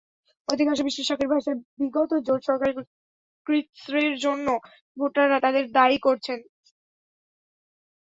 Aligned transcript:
অধিকাংশ 0.47 0.79
বিশ্লেষকের 0.81 1.31
ভাষায়, 1.33 1.57
বিগত 1.79 2.11
জোট 2.27 2.41
সরকারের 2.47 2.77
কৃচ্ছ্রের 3.47 4.13
জন্য 4.25 4.47
ভোটাররা 4.97 5.37
তাদেরই 5.45 5.69
দায়ী 5.77 5.97
করেছেন। 5.97 6.39